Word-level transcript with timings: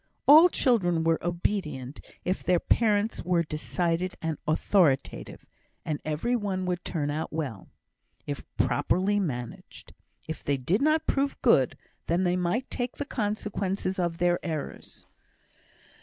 All 0.27 0.49
children 0.49 1.03
were 1.03 1.23
obedient, 1.23 2.03
if 2.25 2.43
their 2.43 2.59
parents 2.59 3.23
were 3.23 3.43
decided 3.43 4.17
and 4.19 4.39
authoritative; 4.47 5.45
and 5.85 6.01
every 6.03 6.35
one 6.35 6.65
would 6.65 6.83
turn 6.83 7.11
out 7.11 7.31
well, 7.31 7.69
if 8.25 8.43
properly 8.57 9.19
managed. 9.19 9.93
If 10.27 10.43
they 10.43 10.57
did 10.57 10.81
not 10.81 11.05
prove 11.05 11.39
good, 11.43 11.77
they 12.07 12.35
must 12.35 12.71
take 12.71 12.97
the 12.97 13.05
consequences 13.05 13.99
of 13.99 14.17
their 14.17 14.43
errors. 14.43 15.05